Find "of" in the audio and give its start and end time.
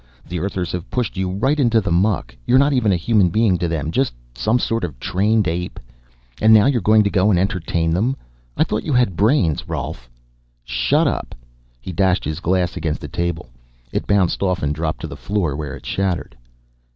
4.83-4.99